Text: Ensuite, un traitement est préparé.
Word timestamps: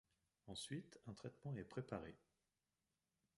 Ensuite, 0.47 0.97
un 1.05 1.13
traitement 1.13 1.55
est 1.57 1.63
préparé. 1.63 2.17